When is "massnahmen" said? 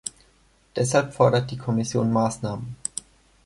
2.11-2.75